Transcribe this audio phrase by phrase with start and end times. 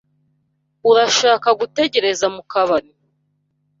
[0.89, 2.89] Urashaka gutegereza mu kabari?